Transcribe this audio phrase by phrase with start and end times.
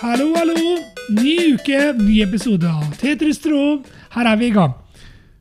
[0.00, 0.76] Hallo, hallo!
[1.08, 3.86] Ny uke, ny episode av Tetris Tråd.
[4.12, 4.74] Her er vi i gang.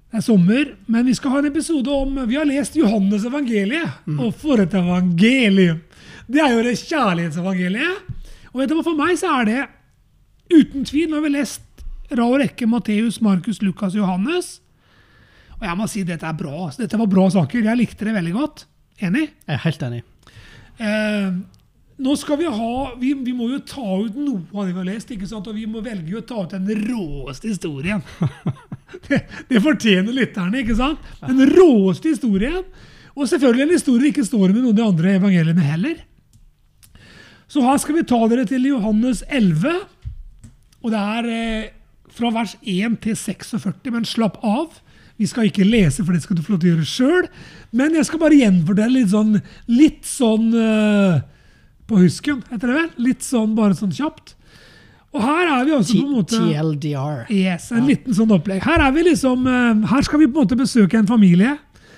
[0.08, 4.06] Det er sommer, men vi skal ha en episode om Vi har lest Johannes evangeliet.
[4.16, 5.82] Og for et evangelium!
[6.32, 8.14] Det er jo det kjærlighetsevangeliet.
[8.54, 9.64] Og vet du hva, for meg så er det
[10.56, 14.60] uten tvil Nå har vi lest rad og rekke Matteus, Markus, Lukas, Johannes.
[15.60, 16.70] Og jeg må si dette er bra.
[16.78, 17.66] Dette var bra saker.
[17.66, 18.66] Jeg likte det veldig godt.
[19.04, 19.28] Enig?
[19.44, 20.02] Jeg er helt enig.
[20.80, 21.28] Eh,
[21.96, 24.88] nå skal vi ha vi, vi må jo ta ut noe av det vi har
[24.90, 25.48] lest, ikke sant?
[25.48, 28.04] og vi må velge å ta ut den råeste historien.
[29.08, 31.14] det, det fortjener lytterne, ikke sant?
[31.24, 32.66] Den råeste historien.
[33.16, 36.02] Og selvfølgelig en historie ikke står med noen av de andre evangeliene heller.
[37.48, 39.86] Så her skal vi ta dere til Johannes 11.
[40.84, 41.70] Og det er eh,
[42.16, 44.82] fra vers 1 til 46, men slapp av.
[45.16, 47.30] Vi skal ikke lese, for det skal du få lov til å gjøre sjøl.
[47.72, 49.40] Men jeg skal bare gjenfortelle litt sånn,
[49.72, 51.24] litt sånn eh,
[51.90, 52.90] på husken, heter det vel?
[53.10, 54.34] Litt sånn bare sånn kjapt.
[55.16, 57.22] Og her er vi altså på en måte TLDR.
[57.32, 58.60] Yes, en liten sånn opplegg.
[58.66, 61.54] Her, er vi liksom, eh, her skal vi på en måte besøke en familie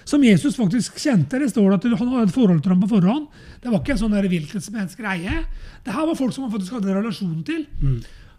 [0.07, 1.39] som Jesus faktisk kjente.
[1.41, 3.25] Det står at han hadde et forhold til dem på forhånd.
[3.63, 5.41] Det var ikke en sånn der hvilken som helst greie.
[5.83, 7.65] Det her var folk som han faktisk hadde en relasjon til.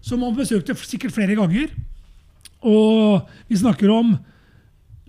[0.01, 1.75] Som han besøkte sikkert flere ganger.
[2.62, 4.14] Og vi snakker om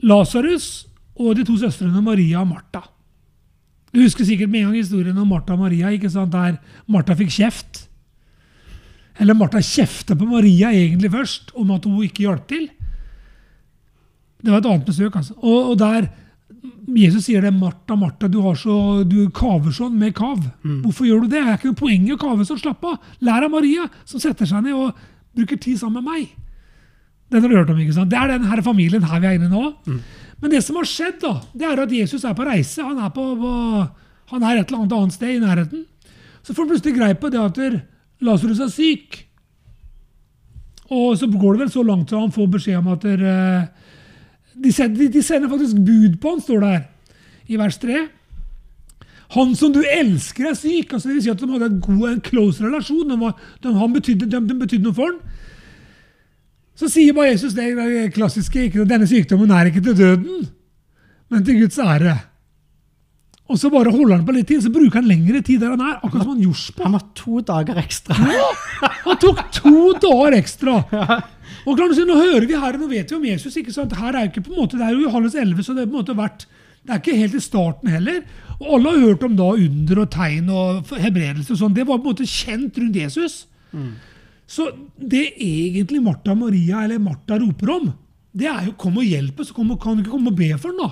[0.04, 0.88] Lasarus
[1.20, 2.84] og de to søstrene Maria og Martha.
[3.94, 6.34] Du husker sikkert med en gang historien om Martha og Maria, ikke sant?
[6.34, 7.86] der Martha fikk kjeft.
[9.20, 12.70] Eller Martha kjefta på Maria egentlig først om at hun ikke hjalp til.
[14.40, 15.36] Det var et annet besøk, altså.
[15.42, 16.08] Og, og der
[16.90, 20.52] Jesus sier det, 'Martha, Martha, du, har så, du kaver sånn med kav'.
[20.84, 21.40] Hvorfor gjør du det?
[21.40, 22.60] Det er ikke noe poeng i å kave sånn.
[22.60, 22.98] Slapp av.
[23.22, 24.96] Lær av Maria, som setter seg ned og
[25.36, 26.30] bruker tid sammen med meg.
[27.30, 28.10] Den har du hørt om, ikke sant?
[28.10, 29.74] Det er den her familien her vi er inne i nå.
[30.42, 32.84] Men det som har skjedd, da, det er at Jesus er på reise.
[32.84, 33.54] Han er, på, på,
[34.34, 35.88] han er et eller annet annet sted i nærheten.
[36.44, 37.60] Så får han plutselig greie på det at
[38.24, 39.18] Lasarus er syk.
[40.90, 43.68] Og så går det vel så langt at han får beskjed om at der,
[44.56, 46.88] de, sender, de sender faktisk bud på han, står det her
[47.50, 48.00] i vers 3.
[49.36, 50.94] Han som du elsker, er syk.
[50.94, 53.10] altså Det vil si at de hadde en god, en close relasjon.
[53.12, 55.20] De var, de, betydde, de, de betydde noe for han.
[56.80, 60.46] Så sier bare Jesus det klassiske ikke, denne sykdommen er ikke til døden,
[61.30, 62.16] men til Guds ære.
[63.50, 65.82] Og så bare holder han på litt tid, så bruker han lengre tid der han
[65.82, 65.98] er.
[65.98, 66.84] akkurat som han Jorspa.
[66.86, 68.18] Han har to dager ekstra.
[68.30, 68.50] Ja,
[69.08, 70.76] han tok to dager ekstra.
[71.68, 73.58] Og klart, Nå hører vi her, nå vet vi om Jesus.
[73.58, 73.96] ikke sant?
[73.98, 75.90] Her er jo ikke på en måte, Det er jo Johannes 11, så det er
[75.90, 76.46] på en måte vært,
[76.86, 78.22] det er ikke helt i starten heller.
[78.60, 81.76] Og alle har hørt om da under og tegn og hebredelse og sånn.
[81.76, 83.42] Det var på en måte kjent rundt Jesus.
[84.50, 84.66] Så
[84.98, 87.92] det egentlig Martha Maria eller Martha roper om,
[88.34, 89.54] det er jo 'kom og hjelp oss'.
[89.54, 90.90] Kan du ikke komme og be for den, da?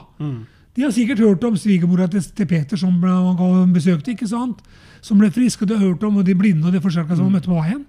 [0.76, 4.62] De har sikkert hørt om svigermora til, til Peter som ble, han besøkte, ikke sant?
[5.02, 7.26] Som ble frisk, og de har hørt om og de blinde og de forskjellige som
[7.26, 7.86] han møtte på veien.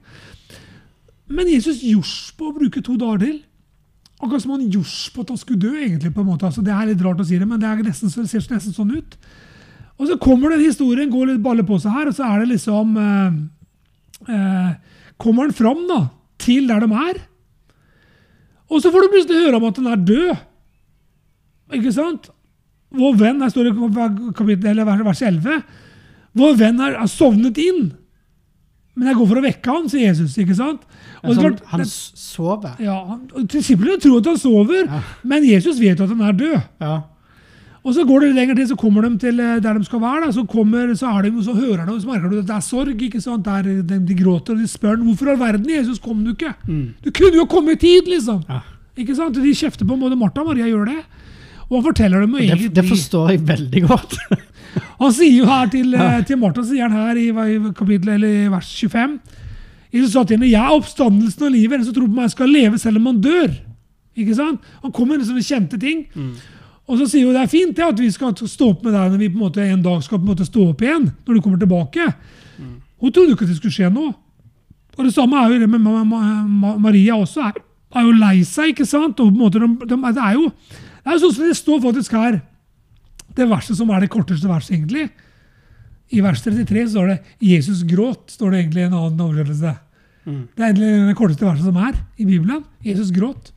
[1.29, 3.43] Men Jesus gjorde på å bruke to dager til.
[4.23, 6.15] Akkurat som han gjorde på at han skulle dø, egentlig.
[6.15, 6.47] på en måte.
[6.47, 8.73] Altså, det er litt rart å si det, men det, er nesten, det ser nesten
[8.73, 9.19] sånn ut.
[9.99, 12.53] Og så kommer den historien, går litt balle på seg her, og så er det
[12.55, 13.39] liksom eh,
[14.33, 14.73] eh,
[15.19, 16.01] Kommer han fram da,
[16.39, 17.21] til der de er.
[18.71, 20.35] Og så får du plutselig høre om at han er død.
[21.79, 22.29] Ikke sant?
[22.95, 23.73] Vår venn, her står i
[25.05, 25.63] vers 11,
[26.39, 27.91] vår venn er, er sovnet inn.
[28.99, 30.33] Men jeg går for å vekke han, sier Jesus.
[30.43, 30.81] ikke sant?
[31.23, 32.73] Og Altså, klart, han sover.
[32.83, 32.97] ja,
[33.53, 35.03] Disiplene tror at han sover, Ja.
[35.23, 36.57] men Jesus vet at han er død.
[36.83, 36.95] Ja.
[37.89, 40.27] Og så går det lenger til, så kommer de til eh, der de skal være.
[40.27, 40.33] Da.
[40.37, 43.05] Så, kommer, så, de, så hører de, og så merker du at det er sorg.
[43.07, 43.47] ikke sant?
[43.47, 46.35] Der de, de gråter og de spør dem, hvorfor i all verden Jesus kom du
[46.35, 46.53] ikke.
[47.05, 48.43] Du kunne jo komme i tid, liksom!
[48.49, 48.61] Ja.
[48.99, 49.39] Ikke sant?
[49.39, 51.01] De kjefter på både Martha og Maria gjør det.
[51.69, 54.17] Og han forteller dem jo Det, egentlig det forstår jeg veldig godt.
[54.99, 56.21] Han sier jo her til, ja.
[56.27, 57.29] til Martha, sier han her i,
[57.75, 59.15] kapittel, eller i vers 25
[59.95, 61.79] Jesus sa til henne, 'Jeg er oppstandelsen og livet.
[61.79, 63.55] Den som tror på meg, skal leve selv om han dør.'
[64.19, 64.61] Ikke sant?
[64.83, 66.05] Han kommer med sånne kjente ting.
[66.89, 69.13] Og så sier hun det er fint ja, at vi skal stå opp med deg
[69.13, 71.11] når vi på en måte en dag skal på en måte stå opp igjen.
[71.27, 72.07] når du kommer tilbake.
[72.99, 74.15] Hun trodde ikke at det skulle skje noe.
[74.97, 77.45] Og Det samme er jo det med Ma Ma Ma Maria også.
[77.51, 77.61] Er,
[77.95, 79.21] er jo lei seg, ikke sant?
[79.21, 81.79] Og på en måte, de, de, det er jo det er sånn som det står
[81.81, 82.41] faktisk her
[83.39, 85.07] det verset som er det korteste verset, egentlig.
[86.11, 88.33] I vers 33 står det 'Jesus gråt'.
[88.33, 89.77] står det egentlig i en annen oversettelse.
[90.27, 92.65] Det er egentlig det korteste verset som er i Bibelen.
[92.85, 93.53] Jesus gråt.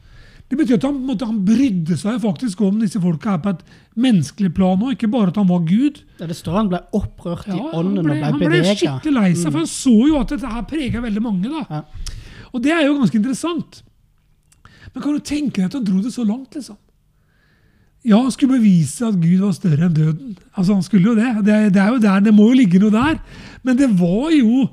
[0.51, 3.61] Det betyr at han, på han brydde seg faktisk om disse folka her på et
[4.03, 6.01] menneskelig plan òg, ikke bare at han var Gud.
[6.19, 9.13] Ja, det står han ble opprørt i Ja, ånden ble, og han ble ble skikkelig
[9.15, 11.47] lei seg, for han så jo at dette her prega veldig mange.
[11.53, 11.63] da.
[11.69, 12.19] Ja.
[12.51, 13.79] Og det er jo ganske interessant.
[14.91, 16.75] Men kan du tenke deg at han dro det så langt, liksom?
[18.03, 20.31] Ja, han skulle bevise at Gud var større enn døden.
[20.57, 21.31] Altså, han skulle jo det.
[21.47, 23.19] Det, det er jo der, det må jo ligge noe der.
[23.63, 24.65] Men det var jo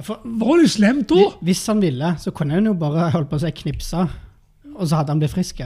[0.00, 1.34] For, var det slemt òg.
[1.44, 4.06] hvis han ville, så kunne han jo bare holdt på å si knipse,
[4.80, 5.60] og så hadde han blitt frisk.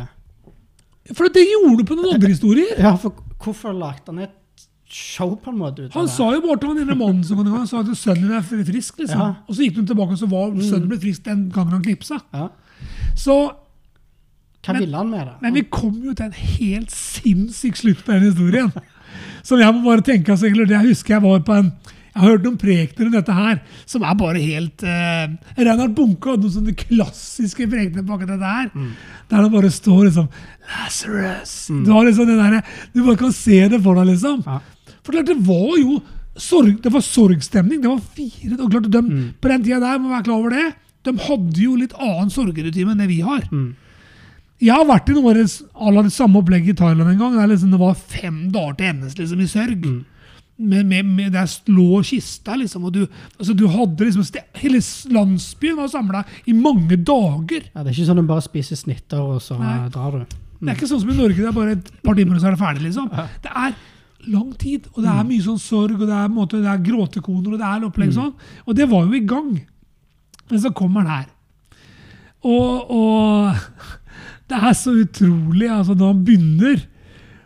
[1.15, 2.75] For det gjorde du på noen andre historier.
[2.81, 3.15] Ja, for
[3.45, 4.41] hvorfor lagde han et
[4.95, 7.81] show på en måte Han sa jo bare til han ene mannen som han sa
[7.83, 8.99] at sønnen din er frisk.
[8.99, 9.21] liksom.
[9.21, 9.35] Ja.
[9.49, 12.21] Og så gikk hun tilbake, og så var sønnen blitt frisk den gangen han knipsa.
[12.33, 12.49] Ja.
[13.17, 13.37] Så,
[14.65, 15.35] Hva Men- ville han med det?
[15.43, 18.73] men vi kom jo til en helt sinnssyk slutt på den historien.
[19.45, 21.73] Som jeg må bare tenke altså, det Jeg husker jeg var på en
[22.15, 23.57] jeg har hørt noen prekener om dette her,
[23.91, 25.25] som er bare helt eh,
[25.59, 28.69] Reinhard Bunke hadde noen sånne klassiske prekener på akkurat dette her.
[29.33, 30.29] Der det bare står liksom
[30.71, 31.55] Lazarus.
[31.75, 32.61] Du har liksom det der,
[32.95, 34.45] du bare kan se det for deg, liksom.
[34.47, 34.61] Ja.
[35.03, 35.99] For klart, det var jo
[36.39, 37.83] sorg, det var sorgstemning.
[37.83, 39.03] Det var fire og klart, de,
[39.43, 40.71] På den tida der, må være klar over det,
[41.05, 43.43] de hadde jo litt annen sorgerutine enn det vi har.
[44.63, 47.35] Jeg har vært i noe av det samme opplegget i Thailand en gang.
[47.37, 49.83] Der liksom det var fem dager til endes liksom, i sørg.
[50.57, 52.85] Med, med, med der lå kista, liksom.
[52.87, 53.01] Og du,
[53.41, 54.79] altså, du hadde liksom sted, Hele
[55.11, 57.67] landsbyen var samla i mange dager.
[57.73, 59.89] Ja, det er ikke sånn at du bare spiser snitter, og så Nei.
[59.91, 60.37] drar du.
[60.61, 62.49] Det er ikke sånn som i Norge, det er bare et par timer, og så
[62.49, 62.85] er det ferdig.
[62.87, 63.11] liksom.
[63.43, 63.75] Det er
[64.31, 67.55] lang tid, og det er mye sånn sorg, og det er, måte, det er gråtekoner,
[67.57, 68.33] og det er opplegg sånn.
[68.65, 69.53] Og det var jo i gang.
[70.51, 71.31] Men så kommer han her.
[72.45, 73.95] Og, og
[74.51, 76.83] det er så utrolig altså når han begynner.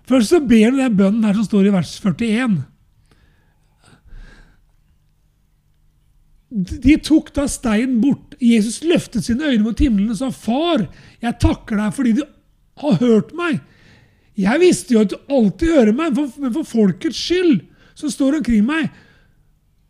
[0.08, 2.58] Først så ber han den bønnen her som står i vers 41.
[6.48, 8.36] De tok da steinen bort.
[8.40, 10.86] Jesus løftet sine øyne mot himmelen og sa, Far,
[11.20, 12.22] jeg takker deg fordi du
[12.80, 13.58] har hørt meg.
[14.38, 17.60] Jeg visste jo at du alltid hører meg, men for folkets skyld
[17.98, 18.92] som står omkring meg,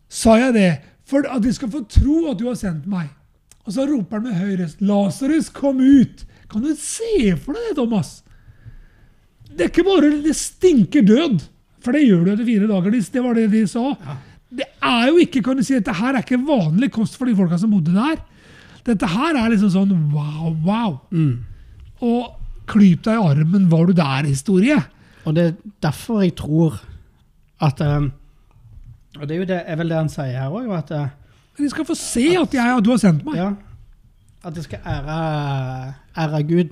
[0.08, 0.70] sa jeg det,
[1.08, 3.10] for at de skal få tro at du har sendt meg.
[3.69, 6.25] Og så roper han med høy røst, Lasarus, kom ut!
[6.49, 8.22] Kan du se for deg det, Thomas?
[9.52, 11.43] Det er ikke bare det stinker død,
[11.84, 12.96] for det gjør du etter fire dager.
[12.96, 13.84] Det var det de sa.
[14.48, 17.36] Det er jo ikke, kan du si, dette her er ikke vanlig kost for de
[17.36, 18.20] folka som bodde der.
[18.86, 20.94] Dette her er liksom sånn wow, wow.
[22.00, 22.30] Og
[22.68, 24.78] klyp deg i armen, var du der-historie.
[25.28, 26.78] Og det er derfor jeg tror
[27.60, 28.12] at um,
[29.18, 31.08] Og det er jo det, er vel det han sier her òg, at uh,
[31.58, 33.36] De skal få se at, jeg, at du har sendt meg.
[33.36, 33.48] Ja.
[34.46, 35.18] At det skal ære,
[36.16, 36.70] ære Gud.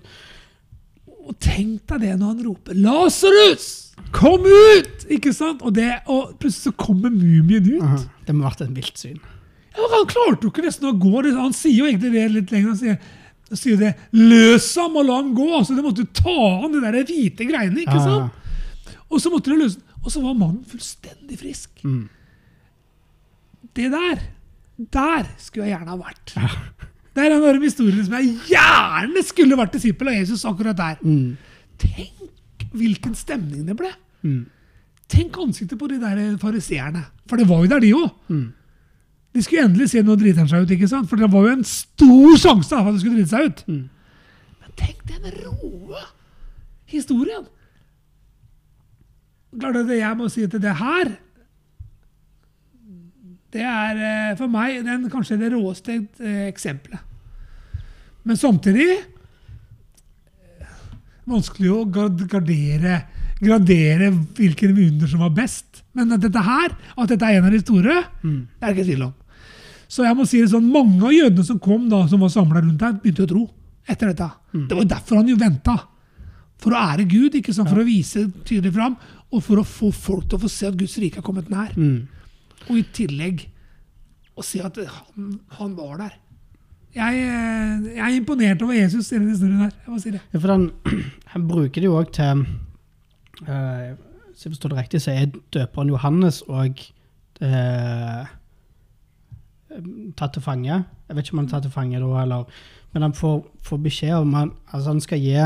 [1.27, 5.63] Og tenk deg det når han roper 'Lasarus, kom ut!' Ikke sant?
[5.63, 7.83] Og, det, og plutselig så kommer mumien ut.
[7.83, 7.99] Aha.
[8.27, 9.19] Det må ha vært et vilt syn.
[9.77, 11.13] Ja, han klarte jo ikke nesten å gå.
[11.37, 12.69] Han sier jo egentlig det litt lenger.
[12.73, 12.99] Han sier,
[13.51, 15.51] han sier det 'løs ham og la ham gå'.
[15.59, 17.81] Altså, De måtte ta av de der hvite greiene.
[17.83, 18.29] ikke Ja, ja.
[18.29, 18.33] sant?
[19.11, 19.79] Og så måtte de løse.
[20.05, 21.71] Og så var mannen fullstendig frisk.
[21.85, 22.09] Mm.
[23.75, 24.21] Det der,
[24.79, 26.35] der skulle jeg gjerne ha vært.
[27.17, 30.77] Det er en av de historiene som jeg gjerne skulle vært disippel av Jesus akkurat
[30.77, 30.99] der.
[31.01, 31.39] Mm.
[31.81, 33.89] Tenk hvilken stemning det ble.
[34.21, 34.43] Mm.
[35.09, 37.07] Tenk ansiktet på de der fariseerne.
[37.31, 38.11] For det var jo der, de òg.
[38.29, 38.47] Mm.
[39.37, 40.77] De skulle endelig se noe driter han seg ut.
[40.77, 41.09] ikke sant?
[41.09, 43.65] For det var jo en stor sjanse for at de skulle drite seg ut.
[43.69, 43.83] Mm.
[44.61, 46.05] Men tenk den roe
[46.91, 47.49] historien.
[49.57, 51.15] Klart at det jeg må si til det her
[53.55, 57.06] Det er eh, for meg den, kanskje det råeste eh, eksempelet.
[58.27, 58.89] Men samtidig
[61.27, 63.01] vanskelig å gardere,
[63.43, 65.83] gradere hvilken under som var best.
[65.97, 68.47] Men at dette her, at dette er en av de store, Mm.
[68.61, 69.15] det er det ikke tvil om.
[69.89, 72.61] Så jeg må si det sånn, mange av jødene som kom da, som var samla
[72.63, 73.51] rundt her, begynte å tro
[73.89, 74.31] etter dette.
[74.53, 75.77] Det var derfor han jo venta.
[76.59, 77.69] For å ære Gud, ikke sant?
[77.69, 78.97] for å vise tydelig fram,
[79.31, 81.71] og for å få folk til å få se at Guds rike er kommet nær.
[81.77, 82.09] Mm.
[82.71, 83.47] Og i tillegg
[84.37, 86.15] å se at han, han var der.
[86.97, 89.71] Jeg, eh, jeg er imponert over Jesus i den historien her.
[89.85, 90.21] Jeg må si det.
[90.33, 90.71] Ja, for han,
[91.35, 92.47] han bruker det jo òg til
[93.45, 93.91] eh,
[94.31, 96.81] Hvis jeg forstår det riktig, så er døperen Johannes òg
[97.45, 98.33] eh,
[100.17, 100.73] tatt til fange.
[100.73, 102.49] Jeg vet ikke om han er tatt til fange da, eller
[102.95, 105.37] Men han får, får beskjed om han, altså han skal gi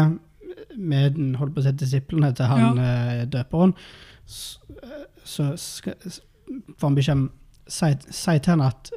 [0.78, 3.74] med den holdt på å si disiplene til han eh, døperen.
[4.26, 4.60] Så,
[5.24, 5.98] så skal,
[6.78, 7.28] får han beskjed om
[7.70, 7.86] Si,
[8.42, 8.88] til han at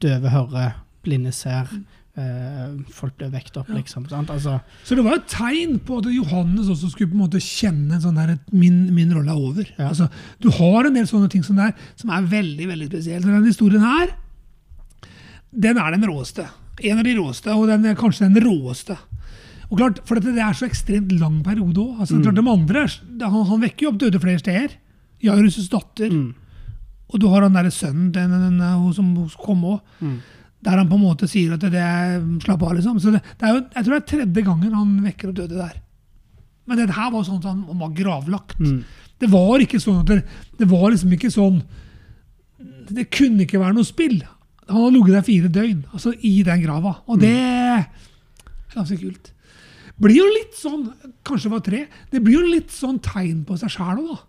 [0.00, 0.70] døve hører,
[1.04, 1.68] blinde ser,
[2.16, 3.74] eh, folk blir vekt opp, Ja.
[3.80, 4.08] liksom.
[4.08, 4.28] Sant?
[4.30, 7.94] Altså, Så det var et tegn på at Johannes også skulle på en måte kjenne
[7.94, 9.66] en sånn der, at min, min rolle er over.
[9.78, 9.88] Ja.
[9.88, 10.08] Altså,
[10.40, 13.24] du har en del sånne ting som, der, som er veldig veldig spesielt.
[13.24, 14.12] Og Denne historien her,
[15.52, 16.46] den er den råeste.
[16.82, 18.96] En av de råeste, og den er kanskje den råeste.
[19.70, 22.00] Og klart, For dette, det er så ekstremt lang periode òg.
[22.04, 22.86] Altså, klart, de andre,
[23.22, 24.74] han, han vekker jo opp døde flere steder.
[25.22, 26.10] Jairus' datter.
[26.10, 26.34] mm,
[27.12, 29.12] Og du har han derre sønnen den, den, den, som
[29.44, 29.80] kom òg.
[30.00, 30.18] mm.
[30.62, 33.00] Der han på en måte sier at det er slapp av, liksom.
[33.02, 35.58] Så det, det er jo, jeg tror det er tredje gangen han vekker opp døde
[35.58, 35.80] der.
[36.70, 38.60] Men det her var sånn at han var gravlagt.
[38.62, 38.82] Mm.
[39.22, 40.20] Det var ikke sånn at det,
[40.58, 41.60] det var liksom ikke sånn
[42.92, 44.20] Det kunne ikke være noe spill.
[44.68, 46.96] Han har ligget der fire døgn, altså i den grava.
[47.10, 47.86] Og det er
[48.74, 49.32] ganske kult.
[50.02, 50.86] Blir jo litt sånn,
[51.26, 54.20] kanskje det var tre, det blir jo litt sånn tegn på seg sjæl òg, da.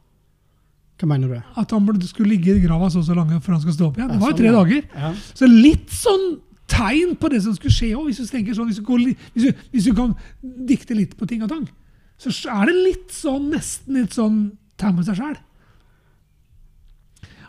[1.01, 1.53] Hva mener du?
[1.59, 3.99] At han skulle ligge i grava så og så lenge før han skal stå opp
[3.99, 4.11] igjen.
[4.13, 4.83] Det var jo sånn, tre dager.
[5.03, 5.13] Ja.
[5.39, 6.27] Så litt sånn
[6.73, 9.47] tegn på det som skulle skje òg, hvis du tenker sånn, hvis du, går, hvis,
[9.47, 10.13] du, hvis du kan
[10.69, 11.65] dikte litt på ting og tang.
[12.21, 14.37] Så er det litt sånn, nesten litt sånn
[14.79, 15.41] tegn på seg sjæl.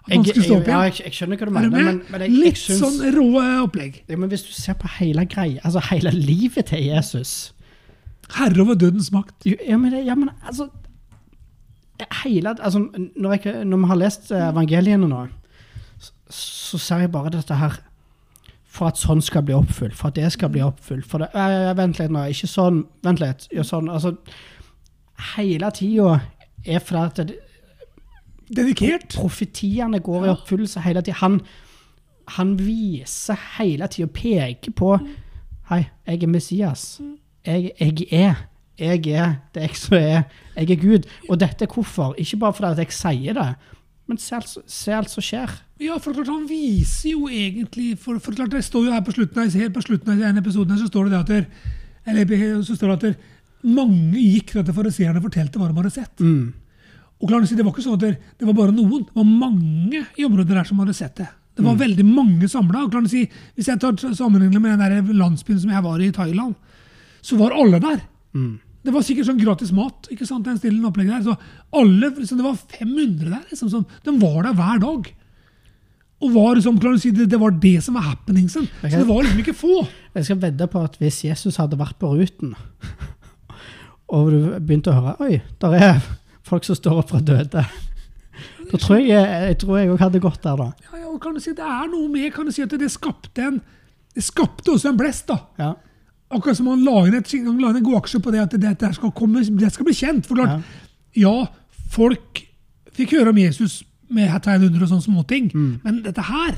[0.04, 3.14] Jeg, jeg, ja, jeg, jeg skjønner hva du Er mener, men, men litt syns sånn
[3.14, 3.28] rå
[3.62, 4.02] opplegg.
[4.04, 7.54] ja, men Hvis du ser på hele greia, altså hele livet til Jesus
[8.34, 9.46] Herre over dødens makt.
[9.48, 10.68] Ja, men, ja, men altså
[12.24, 15.26] hele, altså, når, jeg, når vi har lest eh, evangeliene nå,
[15.98, 17.76] så, så ser jeg bare dette her
[18.74, 21.72] For at sånn skal bli oppfylt, for at det skal bli oppfylt for det, ja,
[21.78, 22.80] Vent litt nå, ikke sånn.
[23.06, 23.44] Vent litt.
[23.54, 23.90] Gjør sånn.
[23.92, 24.16] Altså,
[25.36, 26.16] hele tida
[26.66, 27.36] er fordi at det,
[28.50, 29.14] Dedikert.
[29.14, 31.20] profetiene går i oppfyllelse hele tida.
[31.22, 31.38] Han,
[32.34, 34.96] han viser hele tida, peker på
[35.70, 36.82] Hei, jeg er Messias.
[37.46, 38.42] Jeg, jeg er.
[38.78, 40.24] Jeg er det jeg som er.
[40.56, 41.06] Jeg er Gud.
[41.28, 42.14] Og dette er hvorfor.
[42.18, 43.48] Ikke bare fordi at jeg sier det,
[44.06, 44.34] men se
[44.92, 45.52] alt, som skjer.
[45.80, 49.14] Ja, for klart Han viser jo egentlig For, for klart Det står jo her på
[49.16, 51.46] slutten av, helt på slutten av denne episoden her, så står det at der,
[52.06, 53.16] eller, så står det at der,
[53.64, 56.20] mange gikk til at fariseerne fortalte hva de hadde sett.
[56.20, 56.52] Mm.
[57.22, 59.06] Og klart Det var ikke sånn at det, det var bare noen.
[59.08, 61.30] Det var mange i området der som hadde sett det.
[61.54, 61.68] Det Mm.
[61.70, 63.08] var veldig mange samla.
[63.08, 66.54] Si, hvis jeg tar sammenligner med den der landsbyen som jeg var i i Thailand,
[67.22, 68.00] så var alle der.
[68.34, 68.54] Mm.
[68.84, 70.08] Det var sikkert sånn gratis mat.
[70.12, 73.44] ikke sant, den stilen opplegget der, så alle, liksom, Det var 500 der.
[73.50, 75.12] liksom, sånn, De var der hver dag.
[76.24, 78.68] Og var liksom, klart å si, det, det var det som var happeningsen.
[78.80, 78.92] Okay.
[78.92, 79.86] Så det var liksom ikke få.
[80.14, 82.54] Jeg skal vedde på at hvis Jesus hadde vært på ruten,
[84.14, 86.04] og du begynte å høre Oi, der er
[86.44, 87.64] folk som står opp fra døde.
[88.70, 90.70] Da tror jeg jeg tror jeg hadde gått der, da.
[90.90, 92.90] Ja, ja, og kan du si, Det er noe med kan du si, at det
[92.92, 93.62] skapte en
[94.14, 95.26] det skapte også en blest.
[95.26, 95.40] da.
[95.58, 95.72] Ja.
[96.34, 98.56] Akkurat som han la inn, et, han la inn en god aksje på det at
[98.60, 100.26] dette skal, komme, det skal bli kjent.
[100.28, 100.64] For klart,
[101.18, 101.34] ja.
[101.94, 102.42] folk
[102.94, 103.82] fikk høre om Jesus
[104.14, 106.54] med tegn under og sånne småting, men dette her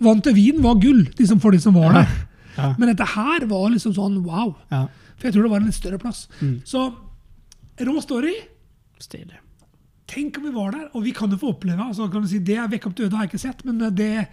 [0.00, 2.12] Vann til vin var gull liksom for de som var der.
[2.56, 2.70] Ja.
[2.80, 4.54] Men dette her var liksom sånn wow.
[4.72, 4.86] ja.
[5.20, 6.22] For jeg tror det var en litt større plass.
[6.64, 6.86] Så
[7.84, 8.32] rå story.
[9.00, 9.36] Stilig.
[10.10, 12.40] Tenk om vi var der, og vi kan jo få oppleve altså kan du si,
[12.42, 14.26] Det er Vekk opp døde har jeg ikke sett, men det,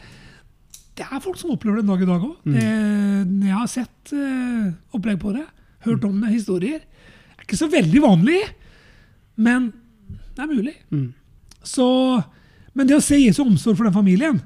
[0.98, 2.36] det er folk som opplever det en dag i dag òg.
[2.58, 5.46] Jeg har sett eh, opplegg på det.
[5.86, 6.80] Hørt om det, historier.
[6.82, 8.40] Det er ikke så veldig vanlig,
[9.38, 9.70] men
[10.36, 10.74] det er mulig.
[10.92, 11.12] Mm.
[11.68, 11.86] Så,
[12.74, 14.42] men det å se Jesu omsorg for den familien,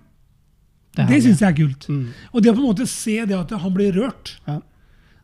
[0.92, 1.86] Det, det syns jeg er kult.
[1.88, 2.02] Mm.
[2.36, 4.58] Og det å på en måte se det at han blir rørt, Ja.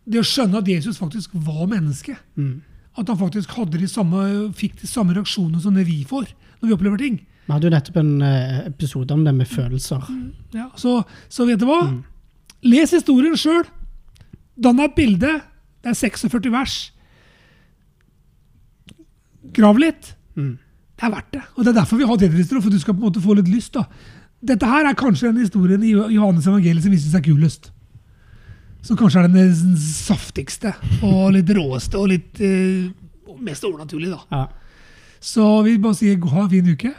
[0.07, 2.62] det å skjønne at Jesus faktisk var menneske, Mm.
[2.98, 6.31] at han faktisk de samme, fikk de samme reaksjonene som det vi får
[6.62, 7.19] når vi opplever ting.
[7.47, 10.03] Vi hadde jo nettopp en eh, episode om det med følelser.
[10.55, 10.99] Ja, så,
[11.31, 11.79] så vet du hva?
[12.67, 13.63] Les historien sjøl.
[14.59, 15.33] Dann deg et bilde.
[15.85, 16.75] Det er 46 vers.
[19.55, 20.11] Grav litt.
[20.35, 20.57] Mm.
[20.97, 21.45] Det er verdt det.
[21.55, 23.47] Og Det er derfor vi har Tetris-er, for du skal på en måte få litt
[23.47, 23.77] lyst.
[23.77, 23.85] da.
[24.43, 27.71] Dette her er kanskje den historien i Johannes evangeliet som viser seg kulest.
[28.85, 30.75] Som kanskje er den saftigste
[31.05, 32.91] og litt råeste og litt uh,
[33.39, 34.11] mest overnaturlig.
[34.11, 34.19] da.
[34.31, 34.45] Ja.
[35.23, 36.93] Så vi bare sier ha en fin uke.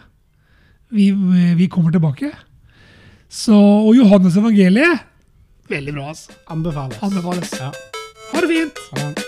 [0.90, 1.11] Vi,
[1.59, 2.30] vi kommer tilbake.
[3.28, 5.04] Så, og Johannes evangeliet
[5.68, 6.09] veldig bra.
[6.09, 6.33] altså.
[6.49, 7.02] Anbefales.
[7.02, 7.52] Anbefales.
[7.61, 7.71] Ja.
[8.33, 8.85] Ha det fint!
[8.97, 9.27] Ja.